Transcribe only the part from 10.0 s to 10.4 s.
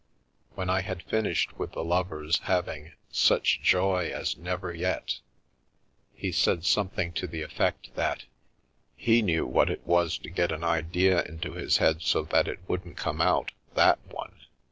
to